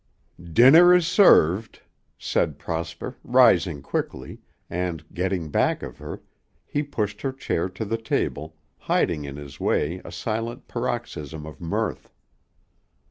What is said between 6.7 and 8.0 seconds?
pushed her chair to the